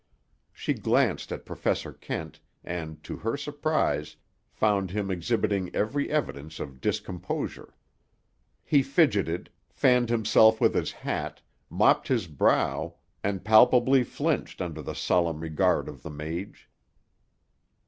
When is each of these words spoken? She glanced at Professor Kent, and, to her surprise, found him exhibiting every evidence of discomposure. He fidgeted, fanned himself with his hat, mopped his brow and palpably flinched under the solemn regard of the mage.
She 0.51 0.73
glanced 0.73 1.31
at 1.31 1.45
Professor 1.45 1.93
Kent, 1.93 2.39
and, 2.63 3.03
to 3.03 3.17
her 3.17 3.37
surprise, 3.37 4.15
found 4.49 4.89
him 4.89 5.11
exhibiting 5.11 5.69
every 5.75 6.09
evidence 6.09 6.59
of 6.59 6.81
discomposure. 6.81 7.75
He 8.63 8.81
fidgeted, 8.81 9.51
fanned 9.69 10.09
himself 10.09 10.59
with 10.59 10.73
his 10.73 10.91
hat, 10.91 11.43
mopped 11.69 12.07
his 12.07 12.25
brow 12.25 12.95
and 13.23 13.45
palpably 13.45 14.03
flinched 14.03 14.59
under 14.59 14.81
the 14.81 14.95
solemn 14.95 15.39
regard 15.39 15.87
of 15.87 16.01
the 16.01 16.09
mage. 16.09 16.67